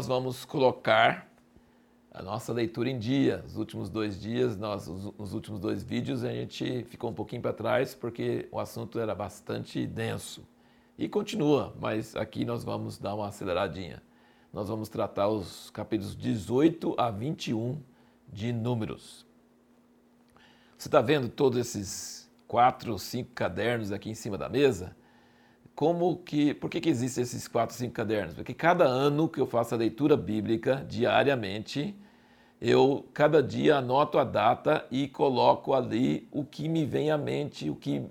nós 0.00 0.06
vamos 0.06 0.46
colocar 0.46 1.30
a 2.10 2.22
nossa 2.22 2.54
leitura 2.54 2.88
em 2.88 2.98
dia. 2.98 3.44
Os 3.46 3.58
últimos 3.58 3.90
dois 3.90 4.18
dias, 4.18 4.56
nós, 4.56 4.88
os, 4.88 5.12
os 5.18 5.34
últimos 5.34 5.60
dois 5.60 5.82
vídeos, 5.82 6.24
a 6.24 6.32
gente 6.32 6.84
ficou 6.84 7.10
um 7.10 7.12
pouquinho 7.12 7.42
para 7.42 7.52
trás 7.52 7.94
porque 7.94 8.48
o 8.50 8.58
assunto 8.58 8.98
era 8.98 9.14
bastante 9.14 9.86
denso. 9.86 10.42
E 10.96 11.06
continua, 11.06 11.76
mas 11.78 12.16
aqui 12.16 12.46
nós 12.46 12.64
vamos 12.64 12.96
dar 12.96 13.14
uma 13.14 13.28
aceleradinha. 13.28 14.02
Nós 14.50 14.70
vamos 14.70 14.88
tratar 14.88 15.28
os 15.28 15.68
capítulos 15.68 16.16
18 16.16 16.94
a 16.96 17.10
21 17.10 17.78
de 18.26 18.54
Números. 18.54 19.26
Você 20.78 20.88
está 20.88 21.02
vendo 21.02 21.28
todos 21.28 21.58
esses 21.58 22.32
quatro, 22.48 22.98
cinco 22.98 23.32
cadernos 23.34 23.92
aqui 23.92 24.08
em 24.08 24.14
cima 24.14 24.38
da 24.38 24.48
mesa? 24.48 24.96
Como 25.74 26.16
que, 26.18 26.52
por 26.54 26.68
que, 26.68 26.80
que 26.80 26.88
existem 26.90 27.22
esses 27.22 27.48
quatro, 27.48 27.74
cinco 27.74 27.94
cadernos? 27.94 28.34
Porque 28.34 28.52
cada 28.52 28.84
ano 28.84 29.28
que 29.28 29.40
eu 29.40 29.46
faço 29.46 29.74
a 29.74 29.78
leitura 29.78 30.16
bíblica 30.16 30.84
diariamente, 30.88 31.96
eu 32.60 33.06
cada 33.14 33.42
dia 33.42 33.76
anoto 33.76 34.18
a 34.18 34.24
data 34.24 34.86
e 34.90 35.08
coloco 35.08 35.72
ali 35.72 36.28
o 36.30 36.44
que 36.44 36.68
me 36.68 36.84
vem 36.84 37.10
à 37.10 37.16
mente, 37.16 37.70
o 37.70 37.74
que, 37.74 38.02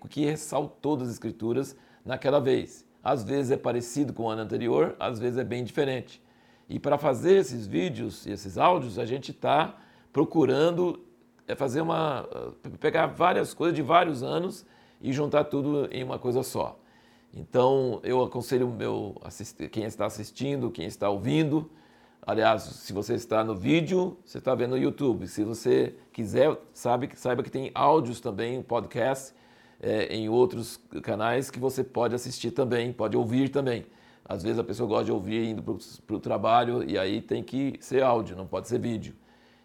o 0.00 0.08
que 0.08 0.26
ressaltou 0.26 0.96
das 0.96 1.08
escrituras 1.08 1.74
naquela 2.04 2.40
vez. 2.40 2.84
Às 3.02 3.24
vezes 3.24 3.52
é 3.52 3.56
parecido 3.56 4.12
com 4.12 4.24
o 4.24 4.28
ano 4.28 4.42
anterior, 4.42 4.94
às 4.98 5.18
vezes 5.18 5.38
é 5.38 5.44
bem 5.44 5.64
diferente. 5.64 6.22
E 6.68 6.78
para 6.78 6.98
fazer 6.98 7.36
esses 7.38 7.66
vídeos 7.66 8.26
e 8.26 8.32
esses 8.32 8.58
áudios, 8.58 8.98
a 8.98 9.06
gente 9.06 9.30
está 9.30 9.76
procurando 10.12 11.00
é 11.48 11.54
fazer 11.54 11.80
uma 11.80 12.28
pegar 12.80 13.06
várias 13.06 13.54
coisas 13.54 13.74
de 13.74 13.82
vários 13.82 14.22
anos 14.22 14.66
e 15.00 15.12
juntar 15.12 15.44
tudo 15.44 15.88
em 15.92 16.02
uma 16.02 16.18
coisa 16.18 16.42
só. 16.42 16.78
Então 17.36 18.00
eu 18.02 18.22
aconselho 18.22 18.66
meu 18.66 19.14
quem 19.70 19.84
está 19.84 20.06
assistindo, 20.06 20.70
quem 20.70 20.86
está 20.86 21.10
ouvindo. 21.10 21.70
Aliás, 22.22 22.62
se 22.62 22.94
você 22.94 23.14
está 23.14 23.44
no 23.44 23.54
vídeo, 23.54 24.16
você 24.24 24.38
está 24.38 24.54
vendo 24.54 24.70
no 24.70 24.78
YouTube. 24.78 25.28
Se 25.28 25.44
você 25.44 25.94
quiser, 26.14 26.56
sabe, 26.72 27.10
saiba 27.14 27.42
que 27.42 27.50
tem 27.50 27.70
áudios 27.74 28.20
também, 28.20 28.62
podcast 28.62 29.34
é, 29.78 30.06
em 30.06 30.30
outros 30.30 30.80
canais 31.02 31.50
que 31.50 31.60
você 31.60 31.84
pode 31.84 32.14
assistir 32.14 32.52
também, 32.52 32.90
pode 32.90 33.18
ouvir 33.18 33.50
também. 33.50 33.84
Às 34.24 34.42
vezes 34.42 34.58
a 34.58 34.64
pessoa 34.64 34.88
gosta 34.88 35.04
de 35.04 35.12
ouvir 35.12 35.46
indo 35.46 35.62
para 35.62 36.16
o 36.16 36.18
trabalho 36.18 36.82
e 36.88 36.98
aí 36.98 37.20
tem 37.20 37.42
que 37.42 37.74
ser 37.80 38.02
áudio, 38.02 38.34
não 38.34 38.46
pode 38.46 38.66
ser 38.66 38.78
vídeo. 38.80 39.14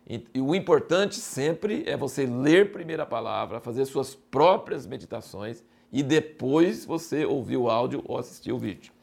E, 0.05 0.27
e 0.33 0.41
o 0.41 0.53
importante 0.53 1.15
sempre 1.15 1.85
é 1.87 1.95
você 1.95 2.25
ler 2.25 2.73
primeiro 2.73 3.01
a 3.01 3.05
palavra, 3.05 3.61
fazer 3.61 3.85
suas 3.85 4.13
próprias 4.13 4.85
meditações 4.85 5.63
e 5.91 6.01
depois 6.01 6.85
você 6.85 7.25
ouvir 7.25 7.57
o 7.57 7.69
áudio 7.69 8.01
ou 8.05 8.17
assistir 8.17 8.51
o 8.51 8.57
vídeo. 8.57 8.93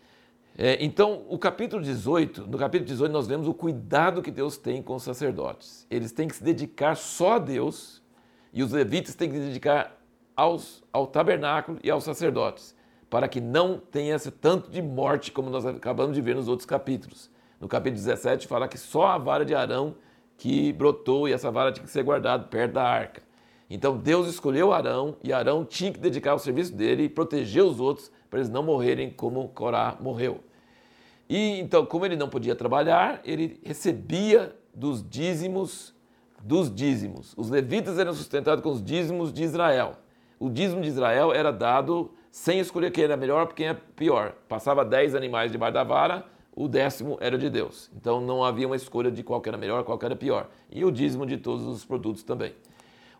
É, 0.57 0.83
então, 0.85 1.25
o 1.29 1.39
capítulo 1.39 1.83
18, 1.83 2.47
no 2.49 2.59
capítulo 2.59 2.89
18 2.89 3.13
nós 3.13 3.29
vemos 3.29 3.47
o 3.47 3.55
cuidado 3.55 4.21
que 4.21 4.31
Deus 4.31 4.57
tem 4.57 4.83
com 4.83 4.97
os 4.97 5.05
sacerdotes. 5.05 5.87
Eles 5.89 6.11
têm 6.11 6.27
que 6.27 6.35
se 6.35 6.43
dedicar 6.43 6.97
só 6.97 7.35
a 7.35 7.39
Deus 7.39 8.03
e 8.53 8.63
os 8.63 8.73
levitas 8.73 9.15
têm 9.15 9.31
que 9.31 9.37
se 9.37 9.45
dedicar 9.47 9.97
aos, 10.35 10.83
ao 10.93 11.07
tabernáculo 11.07 11.79
e 11.83 11.91
aos 11.91 12.03
sacerdotes, 12.03 12.75
para 13.09 13.29
que 13.29 13.41
não 13.41 13.79
tenha 13.79 14.17
esse 14.17 14.33
tanto 14.33 14.71
de 14.71 14.83
morte 14.83 15.31
como 15.31 15.49
nós 15.49 15.65
acabamos 15.65 16.17
de 16.17 16.21
ver 16.21 16.35
nos 16.35 16.49
outros 16.49 16.67
capítulos. 16.67 17.31
No 17.61 17.69
capítulo 17.69 18.03
17 18.03 18.49
fala 18.49 18.67
que 18.67 18.79
só 18.79 19.07
a 19.07 19.19
vara 19.19 19.45
de 19.45 19.55
Arão 19.55 19.95
que 20.37 20.73
brotou 20.73 21.29
e 21.29 21.33
essa 21.33 21.51
vara 21.51 21.73
tinha 21.73 21.85
que 21.85 21.91
ser 21.91 22.03
guardada 22.03 22.45
perto 22.45 22.73
da 22.75 22.85
arca. 22.85 23.23
Então 23.71 23.97
Deus 23.97 24.29
escolheu 24.29 24.73
Arão 24.73 25.17
e 25.23 25.33
Arão 25.33 25.65
tinha 25.65 25.93
que 25.93 25.99
dedicar 25.99 26.35
o 26.35 26.39
serviço 26.39 26.75
dele 26.75 27.05
e 27.05 27.09
proteger 27.09 27.63
os 27.63 27.81
outros 27.81 28.11
para 28.31 28.39
eles 28.39 28.51
não 28.51 28.63
morrerem 28.63 29.11
como 29.11 29.49
Corá 29.49 29.97
morreu. 30.01 30.41
E 31.29 31.61
então, 31.61 31.85
como 31.85 32.07
ele 32.07 32.17
não 32.17 32.29
podia 32.29 32.55
trabalhar, 32.55 33.21
ele 33.25 33.61
recebia 33.63 34.57
dos 34.75 35.07
dízimos 35.07 35.95
dos 36.43 36.73
dízimos. 36.73 37.35
Os 37.37 37.51
levitas 37.51 37.99
eram 37.99 38.15
sustentados 38.15 38.63
com 38.63 38.71
os 38.71 38.83
dízimos 38.83 39.33
de 39.33 39.43
Israel. 39.43 39.97
O 40.39 40.49
dízimo 40.49 40.81
de 40.81 40.89
Israel 40.89 41.33
era 41.33 41.51
dado 41.51 42.13
sem 42.31 42.61
escolher 42.61 42.93
quem 42.93 43.05
era 43.05 43.17
melhor 43.17 43.43
ou 43.43 43.47
quem 43.49 43.67
é 43.67 43.75
pior. 43.75 44.35
Passava 44.49 44.85
10 44.85 45.15
animais 45.15 45.51
debaixo 45.51 45.75
da 45.75 45.83
vara, 45.83 46.25
o 46.55 46.69
décimo 46.69 47.19
era 47.21 47.37
de 47.37 47.51
Deus. 47.51 47.91
Então 47.97 48.21
não 48.21 48.45
havia 48.45 48.67
uma 48.67 48.77
escolha 48.77 49.11
de 49.11 49.23
qual 49.23 49.43
era 49.45 49.57
melhor, 49.57 49.83
qual 49.85 49.99
era 50.01 50.15
pior. 50.15 50.49
E 50.71 50.85
o 50.85 50.93
dízimo 50.93 51.27
de 51.27 51.37
todos 51.37 51.67
os 51.67 51.85
produtos 51.85 52.23
também 52.23 52.55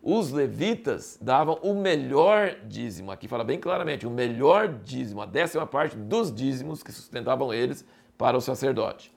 os 0.03 0.31
levitas 0.31 1.19
davam 1.21 1.59
o 1.63 1.75
melhor 1.75 2.57
dízimo, 2.67 3.11
aqui 3.11 3.27
fala 3.27 3.45
bem 3.45 3.59
claramente, 3.59 4.07
o 4.07 4.11
melhor 4.11 4.69
dízimo, 4.69 5.21
a 5.21 5.27
décima 5.27 5.67
parte 5.67 5.97
dos 5.97 6.33
dízimos 6.33 6.83
que 6.83 6.93
sustentavam 6.93 7.53
eles 7.53 7.85
para 8.17 8.37
o 8.37 8.41
sacerdote. 8.41 9.13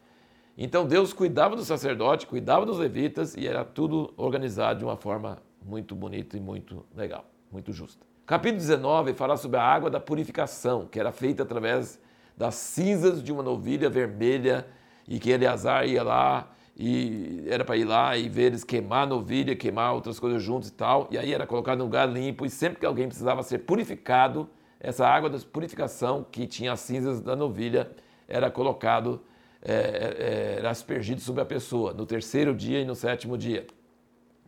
Então 0.58 0.86
Deus 0.86 1.14
cuidava 1.14 1.56
do 1.56 1.64
sacerdote, 1.64 2.28
cuidava 2.28 2.66
dos 2.66 2.78
levitas 2.78 3.36
e 3.36 3.48
era 3.48 3.64
tudo 3.64 4.14
organizado 4.18 4.80
de 4.80 4.86
uma 4.86 4.98
forma 4.98 5.42
muito 5.64 5.96
bonita 5.96 6.36
e 6.36 6.40
muito 6.40 6.86
legal, 6.96 7.26
muito 7.52 7.72
justa. 7.72 8.06
Capítulo 8.26 8.60
19 8.60 9.14
fala 9.14 9.38
sobre 9.38 9.58
a 9.58 9.64
água 9.64 9.90
da 9.90 10.00
purificação, 10.00 10.86
que 10.86 11.00
era 11.00 11.12
feita 11.12 11.44
através 11.44 12.00
das 12.38 12.56
cinzas 12.56 13.24
de 13.24 13.32
uma 13.32 13.44
novilha 13.44 13.90
vermelha 13.90 14.68
e 15.08 15.20
que 15.20 15.32
Eleazar 15.32 15.88
ia 15.88 16.04
lá 16.04 16.50
e 16.84 17.44
era 17.48 17.64
para 17.64 17.78
ir 17.78 17.86
lá 17.86 18.18
e 18.18 18.28
ver 18.28 18.46
eles 18.46 18.64
queimar 18.64 19.06
novilha, 19.06 19.56
queimar 19.56 19.94
outras 19.94 20.20
coisas 20.20 20.42
juntos 20.42 20.70
e 20.70 20.74
tal. 20.74 21.08
E 21.12 21.18
aí 21.18 21.32
era 21.32 21.46
colocado 21.46 21.78
num 21.78 21.84
lugar 21.84 22.10
limpo 22.10 22.44
e 22.44 22.50
sempre 22.50 22.80
que 22.80 22.86
alguém 22.88 23.08
precisava 23.08 23.44
ser 23.44 23.60
purificado, 23.60 24.50
essa 24.80 25.08
água 25.08 25.30
da 25.30 25.38
purificação 25.38 26.26
que 26.32 26.48
tinha 26.48 26.72
as 26.72 26.80
cinzas 26.80 27.22
da 27.22 27.36
novilha 27.36 27.92
era 28.28 28.50
colocado, 28.50 29.22
é, 29.62 29.74
é, 29.74 30.56
era 30.58 30.72
aspergido 30.72 31.22
sobre 31.22 31.44
a 31.44 31.46
pessoa 31.46 31.94
no 31.94 32.04
terceiro 32.04 32.56
dia 32.56 32.80
e 32.80 32.86
no 32.86 32.96
sétimo 32.96 33.38
dia. 33.38 33.68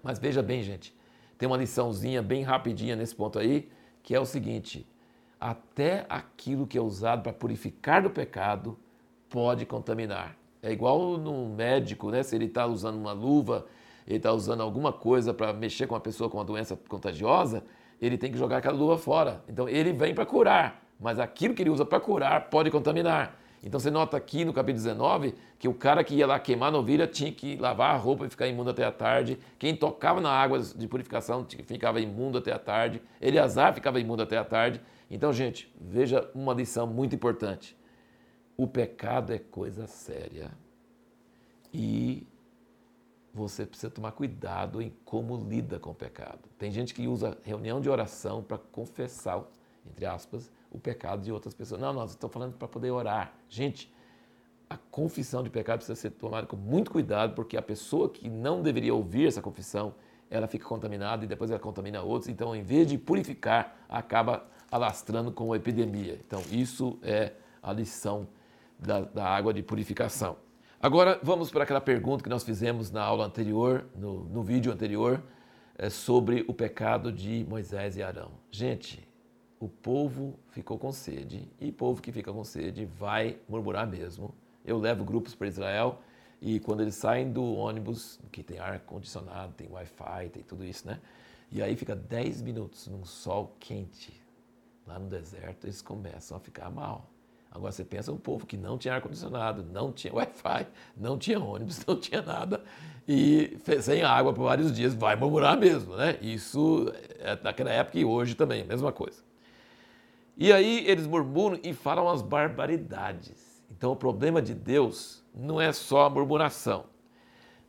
Mas 0.01 0.17
veja 0.17 0.41
bem, 0.41 0.63
gente, 0.63 0.91
tem 1.37 1.45
uma 1.45 1.55
liçãozinha 1.57 2.23
bem 2.23 2.41
rapidinha 2.41 2.95
nesse 2.95 3.13
ponto 3.13 3.37
aí, 3.37 3.69
que 4.01 4.15
é 4.15 4.19
o 4.19 4.25
seguinte: 4.25 4.87
até 5.39 6.07
aquilo 6.09 6.65
que 6.65 6.79
é 6.79 6.81
usado 6.81 7.21
para 7.21 7.31
purificar 7.31 8.01
do 8.01 8.09
pecado 8.09 8.75
pode 9.29 9.67
contaminar. 9.67 10.42
É 10.63 10.71
igual 10.71 11.17
no 11.17 11.49
médico, 11.49 12.09
né? 12.09 12.23
Se 12.23 12.33
ele 12.37 12.45
está 12.45 12.65
usando 12.65 12.95
uma 12.95 13.11
luva, 13.11 13.65
ele 14.07 14.15
está 14.15 14.31
usando 14.31 14.61
alguma 14.61 14.93
coisa 14.93 15.33
para 15.33 15.51
mexer 15.51 15.87
com 15.87 15.93
uma 15.93 15.99
pessoa 15.99 16.29
com 16.29 16.37
uma 16.37 16.45
doença 16.45 16.79
contagiosa, 16.87 17.65
ele 18.01 18.17
tem 18.17 18.31
que 18.31 18.37
jogar 18.37 18.57
aquela 18.57 18.77
luva 18.77 18.97
fora. 18.97 19.43
Então 19.49 19.67
ele 19.67 19.91
vem 19.91 20.15
para 20.15 20.25
curar, 20.25 20.81
mas 20.97 21.19
aquilo 21.19 21.53
que 21.53 21.61
ele 21.61 21.69
usa 21.69 21.85
para 21.85 21.99
curar 21.99 22.49
pode 22.49 22.71
contaminar. 22.71 23.37
Então 23.61 23.77
você 23.77 23.91
nota 23.91 24.15
aqui 24.15 24.45
no 24.45 24.53
capítulo 24.53 24.83
19 24.83 25.35
que 25.59 25.67
o 25.67 25.73
cara 25.73 26.01
que 26.01 26.15
ia 26.15 26.25
lá 26.25 26.39
queimar 26.39 26.69
a 26.69 26.71
novilha 26.71 27.07
tinha 27.07 27.31
que 27.31 27.57
lavar 27.57 27.93
a 27.93 27.97
roupa 27.97 28.25
e 28.25 28.29
ficar 28.29 28.47
imundo 28.47 28.69
até 28.69 28.85
a 28.85 28.91
tarde. 28.91 29.37
Quem 29.59 29.75
tocava 29.75 30.21
na 30.21 30.31
água 30.31 30.59
de 30.59 30.87
purificação 30.87 31.45
ficava 31.65 31.99
imundo 31.99 32.37
até 32.37 32.53
a 32.53 32.59
tarde. 32.59 33.01
Eleazar 33.21 33.73
ficava 33.73 33.99
imundo 33.99 34.23
até 34.23 34.37
a 34.37 34.45
tarde. 34.45 34.79
Então, 35.11 35.31
gente, 35.33 35.73
veja 35.79 36.29
uma 36.33 36.53
lição 36.53 36.87
muito 36.87 37.15
importante. 37.15 37.75
O 38.55 38.67
pecado 38.67 39.33
é 39.33 39.39
coisa 39.39 39.87
séria. 39.87 40.51
E 41.73 42.27
você 43.33 43.65
precisa 43.65 43.89
tomar 43.89 44.11
cuidado 44.11 44.81
em 44.81 44.93
como 45.03 45.35
lida 45.35 45.79
com 45.79 45.89
o 45.89 45.95
pecado. 45.95 46.39
Tem 46.57 46.69
gente 46.69 46.93
que 46.93 47.07
usa 47.07 47.37
reunião 47.43 47.81
de 47.81 47.89
oração 47.89 48.43
para 48.43 48.59
confessar, 48.59 49.43
entre 49.87 50.05
aspas, 50.05 50.51
o 50.69 50.77
pecado 50.77 51.23
de 51.23 51.31
outras 51.31 51.53
pessoas. 51.55 51.81
Não, 51.81 51.91
nós 51.91 52.11
estamos 52.11 52.31
falando 52.31 52.53
para 52.53 52.67
poder 52.67 52.91
orar. 52.91 53.33
Gente, 53.49 53.91
a 54.69 54.77
confissão 54.77 55.41
de 55.41 55.49
pecado 55.49 55.79
precisa 55.79 55.95
ser 55.99 56.11
tomada 56.11 56.45
com 56.45 56.55
muito 56.55 56.91
cuidado, 56.91 57.33
porque 57.33 57.57
a 57.57 57.61
pessoa 57.61 58.07
que 58.07 58.29
não 58.29 58.61
deveria 58.61 58.93
ouvir 58.93 59.27
essa 59.27 59.41
confissão, 59.41 59.95
ela 60.29 60.47
fica 60.47 60.67
contaminada 60.67 61.25
e 61.25 61.27
depois 61.27 61.49
ela 61.49 61.59
contamina 61.59 62.01
outros. 62.03 62.29
Então, 62.29 62.55
em 62.55 62.61
vez 62.61 62.87
de 62.87 62.99
purificar, 62.99 63.75
acaba 63.89 64.45
alastrando 64.71 65.31
com 65.31 65.53
a 65.53 65.57
epidemia. 65.57 66.19
Então, 66.25 66.41
isso 66.51 66.99
é 67.01 67.33
a 67.61 67.73
lição 67.73 68.27
da, 68.79 69.01
da 69.01 69.25
água 69.25 69.53
de 69.53 69.63
purificação. 69.63 70.37
Agora 70.81 71.19
vamos 71.23 71.49
para 71.49 71.63
aquela 71.63 71.79
pergunta 71.79 72.23
que 72.23 72.29
nós 72.29 72.43
fizemos 72.43 72.91
na 72.91 73.01
aula 73.01 73.25
anterior, 73.25 73.85
no, 73.95 74.25
no 74.25 74.43
vídeo 74.43 74.71
anterior, 74.71 75.23
é, 75.77 75.89
sobre 75.89 76.43
o 76.47 76.53
pecado 76.53 77.11
de 77.11 77.45
Moisés 77.47 77.95
e 77.95 78.03
Arão. 78.03 78.31
Gente, 78.51 79.07
o 79.59 79.69
povo 79.69 80.37
ficou 80.49 80.77
com 80.77 80.91
sede 80.91 81.49
e 81.59 81.71
povo 81.71 82.01
que 82.01 82.11
fica 82.11 82.33
com 82.33 82.43
sede 82.43 82.85
vai 82.85 83.37
murmurar 83.47 83.87
mesmo. 83.87 84.35
Eu 84.65 84.77
levo 84.77 85.05
grupos 85.05 85.33
para 85.33 85.47
Israel 85.47 86.01
e 86.41 86.59
quando 86.59 86.81
eles 86.81 86.95
saem 86.95 87.31
do 87.31 87.55
ônibus, 87.55 88.19
que 88.29 88.43
tem 88.43 88.59
ar 88.59 88.81
condicionado, 88.81 89.53
tem 89.53 89.69
Wi-Fi, 89.71 90.29
tem 90.33 90.43
tudo 90.43 90.65
isso, 90.65 90.85
né? 90.85 90.99
E 91.49 91.61
aí 91.61 91.77
fica 91.77 91.95
10 91.95 92.41
minutos 92.41 92.87
num 92.87 93.05
sol 93.05 93.55
quente 93.57 94.21
lá 94.85 94.99
no 94.99 95.07
deserto, 95.07 95.65
eles 95.65 95.81
começam 95.81 96.35
a 96.35 96.39
ficar 96.41 96.69
mal. 96.69 97.12
Agora 97.53 97.71
você 97.71 97.83
pensa 97.85 98.11
um 98.11 98.17
povo 98.17 98.47
que 98.47 98.57
não 98.57 98.79
tinha 98.79 98.95
ar-condicionado, 98.95 99.63
não 99.71 99.91
tinha 99.91 100.11
Wi-Fi, 100.11 100.65
não 100.97 101.19
tinha 101.19 101.39
ônibus, 101.39 101.85
não 101.85 101.95
tinha 101.95 102.19
nada, 102.19 102.63
e 103.07 103.59
sem 103.79 104.01
água 104.01 104.33
por 104.33 104.45
vários 104.45 104.73
dias, 104.73 104.95
vai 104.95 105.15
murmurar 105.15 105.55
mesmo, 105.55 105.95
né? 105.95 106.17
Isso 106.19 106.91
é 107.19 107.35
daquela 107.35 107.69
época 107.69 107.99
e 107.99 108.03
hoje 108.03 108.33
também, 108.33 108.63
mesma 108.63 108.91
coisa. 108.91 109.21
E 110.35 110.51
aí 110.51 110.83
eles 110.87 111.05
murmuram 111.05 111.59
e 111.63 111.73
falam 111.73 112.09
as 112.09 112.23
barbaridades. 112.23 113.63
Então 113.69 113.91
o 113.91 113.95
problema 113.95 114.41
de 114.41 114.55
Deus 114.55 115.23
não 115.31 115.61
é 115.61 115.71
só 115.71 116.09
murmuração. 116.09 116.85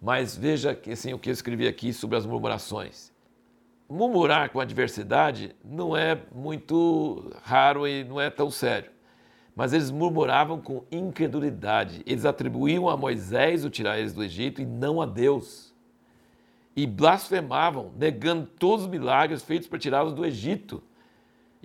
Mas 0.01 0.35
veja 0.35 0.75
que, 0.75 0.93
assim, 0.93 1.13
o 1.13 1.19
que 1.19 1.29
eu 1.29 1.33
escrevi 1.33 1.69
aqui 1.69 1.93
sobre 1.93 2.17
as 2.17 2.25
murmurações. 2.25 3.13
Murmurar 3.87 4.49
com 4.51 4.61
adversidade 4.61 5.55
não 5.63 5.95
é 5.95 6.19
muito 6.35 7.31
raro 7.43 7.87
e 7.87 8.03
não 8.03 8.19
é 8.19 8.31
tão 8.31 8.51
sério. 8.51 8.94
Mas 9.55 9.73
eles 9.73 9.91
murmuravam 9.91 10.61
com 10.61 10.85
incredulidade. 10.91 12.03
Eles 12.07 12.25
atribuíam 12.25 12.89
a 12.89 12.97
Moisés 12.97 13.65
o 13.65 13.71
tirar 13.71 13.99
eles 13.99 14.13
do 14.13 14.25
Egito 14.25 14.61
e 14.61 14.67
não 14.67 15.01
a 15.01 15.07
Deus. 15.07 15.73
E 16.75 16.87
blasfemavam, 16.87 17.93
negando 17.97 18.47
todos 18.59 18.85
os 18.85 18.91
milagres 18.91 19.43
feitos 19.43 19.69
para 19.69 19.79
tirá-los 19.79 20.13
do 20.13 20.25
Egito 20.25 20.83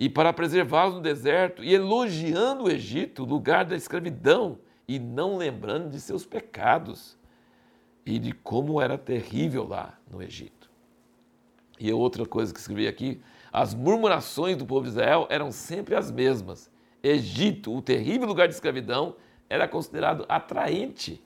e 0.00 0.08
para 0.08 0.32
preservá-los 0.32 0.94
no 0.94 1.02
deserto, 1.02 1.62
e 1.62 1.74
elogiando 1.74 2.64
o 2.64 2.70
Egito, 2.70 3.22
lugar 3.22 3.66
da 3.66 3.76
escravidão, 3.76 4.58
e 4.88 4.98
não 4.98 5.36
lembrando 5.36 5.90
de 5.90 6.00
seus 6.00 6.24
pecados 6.24 7.18
e 8.06 8.18
de 8.18 8.32
como 8.32 8.80
era 8.80 8.96
terrível 8.96 9.68
lá 9.68 9.98
no 10.10 10.22
Egito. 10.22 10.70
E 11.78 11.92
outra 11.92 12.24
coisa 12.24 12.52
que 12.52 12.58
escrevi 12.58 12.88
aqui, 12.88 13.20
as 13.52 13.74
murmurações 13.74 14.56
do 14.56 14.64
povo 14.64 14.84
de 14.84 14.88
Israel 14.88 15.26
eram 15.28 15.52
sempre 15.52 15.94
as 15.94 16.10
mesmas. 16.10 16.70
Egito, 17.02 17.74
o 17.74 17.82
terrível 17.82 18.26
lugar 18.26 18.48
de 18.48 18.54
escravidão, 18.54 19.16
era 19.48 19.66
considerado 19.66 20.24
atraente, 20.28 21.22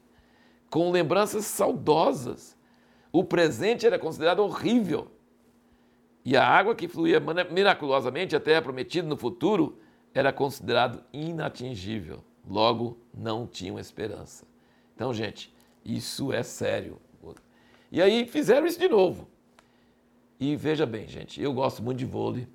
com 0.70 0.90
lembranças 0.90 1.44
saudosas. 1.44 2.56
O 3.12 3.22
presente 3.22 3.86
era 3.86 3.98
considerado 3.98 4.40
horrível. 4.40 5.10
E 6.24 6.36
a 6.36 6.46
água 6.46 6.74
que 6.74 6.88
fluía 6.88 7.20
miraculosamente 7.50 8.34
até 8.34 8.56
a 8.56 8.62
prometida 8.62 9.06
no 9.06 9.16
futuro 9.16 9.78
era 10.14 10.32
considerado 10.32 11.02
inatingível. 11.12 12.24
Logo, 12.48 12.98
não 13.12 13.46
tinham 13.46 13.78
esperança. 13.78 14.46
Então, 14.94 15.12
gente, 15.12 15.54
isso 15.84 16.32
é 16.32 16.42
sério. 16.42 16.98
E 17.94 18.02
aí 18.02 18.26
fizeram 18.26 18.66
isso 18.66 18.78
de 18.80 18.88
novo. 18.88 19.28
E 20.40 20.56
veja 20.56 20.84
bem, 20.84 21.06
gente, 21.06 21.40
eu 21.40 21.52
gosto 21.52 21.82
muito 21.82 21.98
de 21.98 22.04
vôlei. 22.04 22.48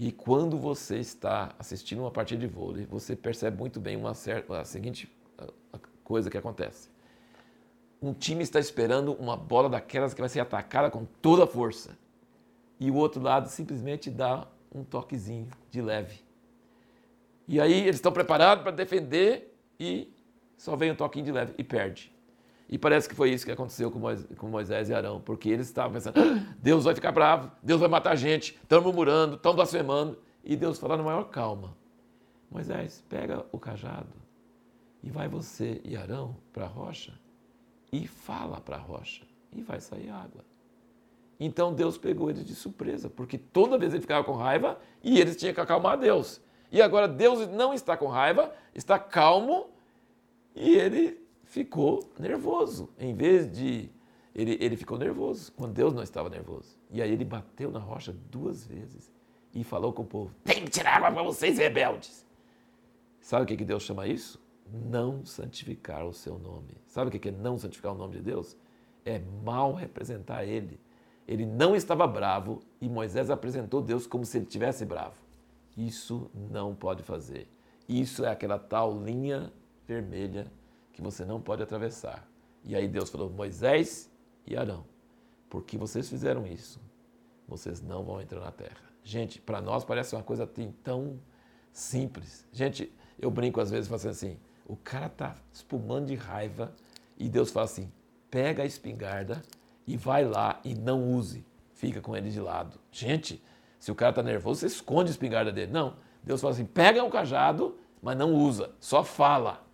E 0.00 0.12
quando 0.12 0.56
você 0.56 0.98
está 0.98 1.52
assistindo 1.58 1.98
uma 1.98 2.10
partida 2.12 2.40
de 2.40 2.46
vôlei, 2.46 2.86
você 2.86 3.16
percebe 3.16 3.58
muito 3.58 3.80
bem 3.80 3.96
uma 3.96 4.14
certa, 4.14 4.60
a 4.60 4.64
seguinte 4.64 5.12
coisa 6.04 6.30
que 6.30 6.38
acontece. 6.38 6.88
Um 8.00 8.14
time 8.14 8.44
está 8.44 8.60
esperando 8.60 9.12
uma 9.14 9.36
bola 9.36 9.68
daquelas 9.68 10.14
que 10.14 10.20
vai 10.20 10.28
ser 10.28 10.38
atacada 10.38 10.88
com 10.88 11.04
toda 11.20 11.42
a 11.42 11.46
força. 11.48 11.98
E 12.78 12.92
o 12.92 12.94
outro 12.94 13.20
lado 13.20 13.48
simplesmente 13.48 14.08
dá 14.08 14.46
um 14.72 14.84
toquezinho 14.84 15.48
de 15.68 15.82
leve. 15.82 16.20
E 17.48 17.60
aí 17.60 17.80
eles 17.80 17.96
estão 17.96 18.12
preparados 18.12 18.62
para 18.62 18.70
defender 18.70 19.52
e 19.80 20.14
só 20.56 20.76
vem 20.76 20.92
um 20.92 20.94
toquinho 20.94 21.24
de 21.24 21.32
leve 21.32 21.54
e 21.58 21.64
perde. 21.64 22.12
E 22.68 22.76
parece 22.76 23.08
que 23.08 23.14
foi 23.14 23.30
isso 23.30 23.46
que 23.46 23.52
aconteceu 23.52 23.90
com 23.90 24.48
Moisés 24.48 24.90
e 24.90 24.94
Arão, 24.94 25.20
porque 25.20 25.48
eles 25.48 25.66
estavam 25.66 25.92
pensando: 25.92 26.18
ah, 26.20 26.54
Deus 26.58 26.84
vai 26.84 26.94
ficar 26.94 27.12
bravo, 27.12 27.50
Deus 27.62 27.80
vai 27.80 27.88
matar 27.88 28.12
a 28.12 28.16
gente, 28.16 28.58
estão 28.62 28.82
murmurando, 28.82 29.36
estão 29.36 29.54
blasfemando. 29.54 30.18
E 30.44 30.54
Deus 30.54 30.78
fala 30.78 30.96
na 30.96 31.02
maior 31.02 31.24
calma: 31.24 31.74
Moisés, 32.50 33.02
pega 33.08 33.44
o 33.52 33.58
cajado 33.58 34.12
e 35.02 35.10
vai 35.10 35.28
você 35.28 35.80
e 35.84 35.96
Arão 35.96 36.36
para 36.52 36.64
a 36.64 36.68
rocha 36.68 37.18
e 37.90 38.06
fala 38.06 38.60
para 38.60 38.76
a 38.76 38.80
rocha 38.80 39.24
e 39.52 39.62
vai 39.62 39.80
sair 39.80 40.10
água. 40.10 40.44
Então 41.40 41.72
Deus 41.72 41.96
pegou 41.96 42.28
eles 42.28 42.44
de 42.44 42.54
surpresa, 42.54 43.08
porque 43.08 43.38
toda 43.38 43.78
vez 43.78 43.94
ele 43.94 44.02
ficava 44.02 44.24
com 44.24 44.32
raiva 44.32 44.78
e 45.02 45.20
eles 45.20 45.36
tinham 45.36 45.54
que 45.54 45.60
acalmar 45.60 45.96
Deus. 45.96 46.40
E 46.70 46.82
agora 46.82 47.08
Deus 47.08 47.48
não 47.48 47.72
está 47.72 47.96
com 47.96 48.08
raiva, 48.08 48.52
está 48.74 48.98
calmo 48.98 49.70
e 50.54 50.74
ele 50.74 51.27
ficou 51.48 52.08
nervoso. 52.18 52.90
Em 52.98 53.14
vez 53.14 53.50
de. 53.50 53.90
Ele, 54.34 54.56
ele 54.60 54.76
ficou 54.76 54.96
nervoso, 54.96 55.50
quando 55.52 55.72
Deus 55.72 55.92
não 55.92 56.02
estava 56.02 56.28
nervoso. 56.28 56.78
E 56.90 57.02
aí 57.02 57.10
ele 57.10 57.24
bateu 57.24 57.72
na 57.72 57.80
rocha 57.80 58.12
duas 58.30 58.64
vezes 58.64 59.12
e 59.52 59.64
falou 59.64 59.92
com 59.92 60.02
o 60.02 60.06
povo: 60.06 60.32
tem 60.44 60.64
que 60.64 60.70
tirar 60.70 60.96
água 60.96 61.10
para 61.10 61.22
vocês, 61.22 61.58
rebeldes. 61.58 62.24
Sabe 63.20 63.44
o 63.44 63.46
que, 63.46 63.56
que 63.56 63.64
Deus 63.64 63.82
chama 63.82 64.06
isso? 64.06 64.40
Não 64.70 65.24
santificar 65.24 66.06
o 66.06 66.12
seu 66.12 66.38
nome. 66.38 66.76
Sabe 66.86 67.08
o 67.08 67.10
que, 67.10 67.18
que 67.18 67.30
é 67.30 67.32
não 67.32 67.58
santificar 67.58 67.92
o 67.92 67.98
nome 67.98 68.16
de 68.16 68.22
Deus? 68.22 68.56
É 69.04 69.18
mal 69.42 69.74
representar 69.74 70.44
Ele. 70.44 70.78
Ele 71.26 71.44
não 71.44 71.74
estava 71.74 72.06
bravo 72.06 72.60
e 72.80 72.88
Moisés 72.88 73.28
apresentou 73.28 73.82
Deus 73.82 74.06
como 74.06 74.24
se 74.24 74.38
ele 74.38 74.46
tivesse 74.46 74.86
bravo. 74.86 75.16
Isso 75.76 76.30
não 76.34 76.74
pode 76.74 77.02
fazer. 77.02 77.46
Isso 77.86 78.24
é 78.24 78.30
aquela 78.30 78.58
tal 78.58 79.02
linha 79.02 79.52
vermelha 79.86 80.50
que 80.98 81.02
você 81.02 81.24
não 81.24 81.40
pode 81.40 81.62
atravessar. 81.62 82.28
E 82.64 82.74
aí 82.74 82.88
Deus 82.88 83.08
falou: 83.08 83.30
Moisés 83.30 84.10
e 84.44 84.56
Arão, 84.56 84.84
porque 85.48 85.78
vocês 85.78 86.08
fizeram 86.08 86.44
isso, 86.44 86.80
vocês 87.46 87.80
não 87.80 88.02
vão 88.02 88.20
entrar 88.20 88.40
na 88.40 88.50
terra. 88.50 88.82
Gente, 89.04 89.40
para 89.40 89.60
nós 89.60 89.84
parece 89.84 90.16
uma 90.16 90.24
coisa 90.24 90.44
tão 90.82 91.20
simples. 91.72 92.44
Gente, 92.52 92.92
eu 93.16 93.30
brinco 93.30 93.60
às 93.60 93.70
vezes 93.70 93.88
fazendo 93.88 94.10
assim: 94.10 94.40
o 94.66 94.74
cara 94.74 95.08
tá 95.08 95.36
espumando 95.52 96.06
de 96.06 96.16
raiva 96.16 96.74
e 97.16 97.28
Deus 97.28 97.52
fala 97.52 97.66
assim: 97.66 97.92
pega 98.28 98.64
a 98.64 98.66
espingarda 98.66 99.40
e 99.86 99.96
vai 99.96 100.24
lá 100.24 100.60
e 100.64 100.74
não 100.74 101.12
use, 101.12 101.46
fica 101.74 102.00
com 102.00 102.16
ele 102.16 102.28
de 102.28 102.40
lado. 102.40 102.76
Gente, 102.90 103.40
se 103.78 103.92
o 103.92 103.94
cara 103.94 104.10
está 104.10 104.22
nervoso, 104.24 104.60
você 104.60 104.66
esconde 104.66 105.10
a 105.10 105.12
espingarda 105.12 105.52
dele. 105.52 105.70
Não, 105.70 105.94
Deus 106.24 106.40
fala 106.40 106.54
assim: 106.54 106.66
pega 106.66 107.04
o 107.04 107.08
cajado, 107.08 107.78
mas 108.02 108.18
não 108.18 108.34
usa, 108.34 108.72
só 108.80 109.04
fala. 109.04 109.67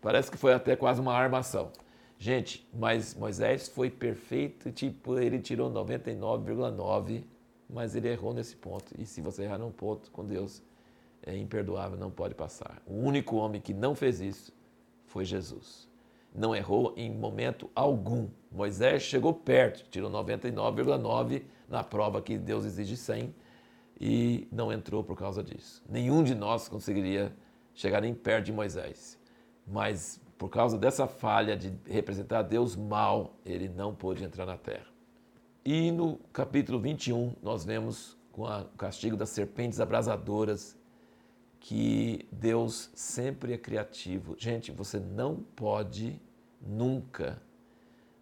Parece 0.00 0.30
que 0.30 0.36
foi 0.36 0.52
até 0.52 0.76
quase 0.76 1.00
uma 1.00 1.12
armação. 1.12 1.72
Gente, 2.18 2.68
mas 2.74 3.14
Moisés 3.14 3.68
foi 3.68 3.90
perfeito, 3.90 4.72
tipo, 4.72 5.18
ele 5.18 5.38
tirou 5.38 5.70
99,9, 5.70 7.24
mas 7.70 7.94
ele 7.94 8.08
errou 8.08 8.34
nesse 8.34 8.56
ponto. 8.56 8.92
E 8.98 9.06
se 9.06 9.20
você 9.20 9.44
errar 9.44 9.58
num 9.58 9.70
ponto 9.70 10.10
com 10.10 10.24
Deus, 10.24 10.62
é 11.24 11.36
imperdoável, 11.36 11.98
não 11.98 12.10
pode 12.10 12.34
passar. 12.34 12.82
O 12.86 12.94
único 12.94 13.36
homem 13.36 13.60
que 13.60 13.72
não 13.72 13.94
fez 13.94 14.20
isso 14.20 14.52
foi 15.06 15.24
Jesus. 15.24 15.88
Não 16.34 16.54
errou 16.54 16.92
em 16.96 17.10
momento 17.10 17.70
algum. 17.74 18.28
Moisés 18.50 19.02
chegou 19.02 19.32
perto, 19.32 19.88
tirou 19.90 20.10
99,9 20.10 21.42
na 21.68 21.84
prova 21.84 22.20
que 22.20 22.36
Deus 22.36 22.64
exige 22.64 22.96
100 22.96 23.34
e 24.00 24.48
não 24.50 24.72
entrou 24.72 25.04
por 25.04 25.16
causa 25.16 25.42
disso. 25.42 25.82
Nenhum 25.88 26.22
de 26.22 26.34
nós 26.34 26.68
conseguiria 26.68 27.32
chegar 27.74 28.00
nem 28.00 28.14
perto 28.14 28.46
de 28.46 28.52
Moisés 28.52 29.18
mas 29.70 30.20
por 30.36 30.48
causa 30.48 30.78
dessa 30.78 31.06
falha 31.06 31.56
de 31.56 31.72
representar 31.84 32.42
Deus 32.42 32.76
mal, 32.76 33.34
ele 33.44 33.68
não 33.68 33.94
pôde 33.94 34.24
entrar 34.24 34.46
na 34.46 34.56
terra. 34.56 34.86
E 35.64 35.90
no 35.90 36.16
capítulo 36.32 36.78
21, 36.78 37.34
nós 37.42 37.64
vemos 37.64 38.16
com 38.32 38.44
o 38.44 38.64
castigo 38.76 39.16
das 39.16 39.30
serpentes 39.30 39.80
abrasadoras 39.80 40.78
que 41.60 42.26
Deus 42.30 42.90
sempre 42.94 43.52
é 43.52 43.58
criativo. 43.58 44.36
Gente, 44.38 44.70
você 44.70 44.98
não 45.00 45.36
pode 45.56 46.20
nunca 46.60 47.42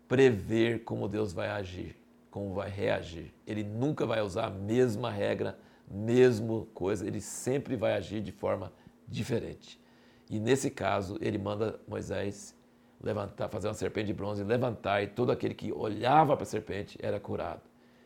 prever 0.09 0.85
como 0.85 1.07
Deus 1.07 1.33
vai 1.33 1.51
agir, 1.51 1.97
como 2.31 2.55
vai 2.55 2.71
reagir. 2.71 3.33
Ele 3.47 3.63
nunca 3.63 4.07
vai 4.07 4.23
usar 4.23 4.47
a 4.47 4.51
mesma 4.51 5.11
regra, 5.11 5.59
mesma 5.89 6.65
coisa, 6.75 7.07
ele 7.07 7.21
sempre 7.21 7.77
vai 7.77 7.93
agir 7.93 8.21
de 8.23 8.33
forma 8.33 8.73
diferente. 9.07 9.79
E 10.29 10.41
nesse 10.41 10.71
caso, 10.71 11.17
ele 11.21 11.39
manda 11.39 11.79
Moisés 11.87 12.55
levantar, 13.01 13.49
fazer 13.49 13.69
uma 13.69 13.75
serpente 13.75 14.09
de 14.09 14.15
bronze, 14.15 14.43
levantar, 14.43 15.03
e 15.03 15.07
todo 15.07 15.31
aquele 15.31 15.55
que 15.55 15.73
olhava 15.73 16.35
para 16.37 16.43
a 16.43 16.47
serpente 16.47 16.99
era 17.01 17.21
curado. 17.21 17.63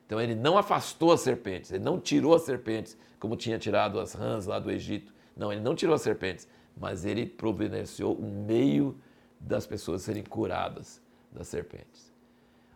Então 0.07 0.21
ele 0.21 0.35
não 0.35 0.59
afastou 0.59 1.13
as 1.13 1.21
serpentes, 1.21 1.71
ele 1.71 1.85
não 1.85 2.01
tirou 2.01 2.35
as 2.35 2.43
serpentes, 2.43 2.99
como 3.19 3.37
tinha 3.37 3.59
tirado 3.59 4.01
as 4.01 4.13
rãs 4.13 4.47
lá 4.47 4.59
do 4.59 4.71
Egito. 4.71 5.15
Não, 5.37 5.53
ele 5.53 5.61
não 5.61 5.75
tirou 5.75 5.95
as 5.95 6.03
serpentes, 6.03 6.49
mas 6.77 7.05
ele 7.05 7.27
providenciou 7.27 8.19
um 8.21 8.45
meio 8.45 8.99
das 9.39 9.67
pessoas 9.67 10.03
serem 10.03 10.25
curadas 10.25 11.01
das 11.31 11.47
serpentes. 11.49 12.13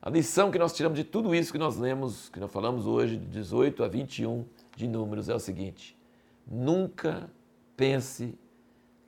A 0.01 0.11
lição 0.11 0.51
que 0.51 0.59
nós 0.59 0.73
tiramos 0.73 0.99
de 0.99 1.05
tudo 1.05 1.35
isso 1.35 1.51
que 1.51 1.59
nós 1.59 1.77
lemos, 1.77 2.29
que 2.29 2.39
nós 2.39 2.53
falamos 2.53 2.87
hoje, 2.87 3.17
de 3.17 3.27
18 3.27 3.83
a 3.83 3.89
21 3.89 4.45
de 4.77 4.87
números, 4.87 5.29
é 5.29 5.35
o 5.35 5.39
seguinte: 5.39 5.99
nunca 6.47 7.29
pense 7.77 8.39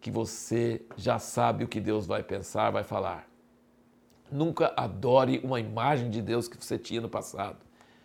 que 0.07 0.11
você 0.13 0.83
já 0.97 1.19
sabe 1.19 1.65
o 1.65 1.69
que 1.69 1.81
Deus 1.81 2.07
vai 2.07 2.23
pensar, 2.23 2.71
vai 2.71 2.85
falar. 2.85 3.29
Nunca 4.31 4.73
adore 4.77 5.41
uma 5.43 5.59
imagem 5.59 6.11
de 6.11 6.23
Deus 6.23 6.47
que 6.47 6.57
você 6.57 6.79
tinha 6.79 7.01
no 7.01 7.09
passado. 7.09 7.59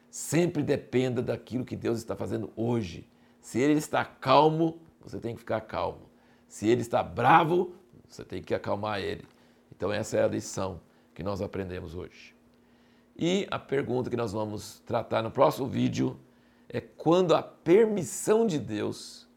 Sempre 0.09 0.63
dependa 0.63 1.21
daquilo 1.21 1.63
que 1.63 1.75
Deus 1.75 1.99
está 1.99 2.15
fazendo 2.15 2.51
hoje. 2.55 3.07
Se 3.39 3.59
Ele 3.59 3.73
está 3.73 4.03
calmo, 4.03 4.81
você 4.99 5.19
tem 5.19 5.35
que 5.35 5.41
ficar 5.41 5.61
calmo. 5.61 6.09
Se 6.47 6.67
Ele 6.67 6.81
está 6.81 7.03
bravo, 7.03 7.75
você 8.09 8.25
tem 8.25 8.41
que 8.41 8.55
acalmar 8.55 8.99
Ele. 8.99 9.27
Então, 9.71 9.93
essa 9.93 10.17
é 10.17 10.23
a 10.23 10.27
lição 10.27 10.81
que 11.13 11.21
nós 11.21 11.39
aprendemos 11.39 11.93
hoje. 11.93 12.35
E 13.15 13.47
a 13.51 13.59
pergunta 13.59 14.09
que 14.09 14.17
nós 14.17 14.33
vamos 14.33 14.79
tratar 14.87 15.21
no 15.21 15.29
próximo 15.29 15.67
vídeo 15.67 16.19
é 16.67 16.81
quando 16.81 17.35
a 17.35 17.43
permissão 17.43 18.47
de 18.47 18.57
Deus 18.57 19.29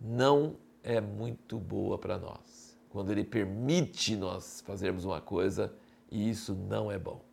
não 0.00 0.56
é 0.88 1.02
muito 1.02 1.58
boa 1.58 1.98
para 1.98 2.18
nós. 2.18 2.66
quando 2.88 3.12
ele 3.12 3.22
permite 3.22 4.16
nós 4.16 4.62
fazermos 4.62 5.04
uma 5.04 5.20
coisa 5.20 5.74
e 6.10 6.30
isso 6.30 6.54
não 6.54 6.90
é 6.90 6.98
bom. 6.98 7.27